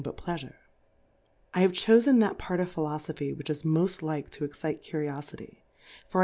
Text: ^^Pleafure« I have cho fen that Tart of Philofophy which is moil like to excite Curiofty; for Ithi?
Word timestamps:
^^Pleafure« 0.03 0.55
I 1.53 1.59
have 1.59 1.73
cho 1.73 2.01
fen 2.01 2.17
that 2.21 2.39
Tart 2.39 2.59
of 2.59 2.73
Philofophy 2.73 3.37
which 3.37 3.51
is 3.51 3.63
moil 3.63 3.87
like 4.01 4.31
to 4.31 4.43
excite 4.45 4.81
Curiofty; 4.83 5.57
for 6.07 6.19
Ithi? 6.19 6.19